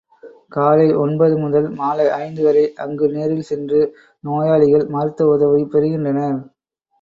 [0.51, 3.81] காலை ஒன்பது முதல் மாலை ஐந்து வரை அங்கு நேரில் சென்று
[4.23, 6.41] நோயாளிகள் மருத்துவ உதவி பெறுகின்றனர்.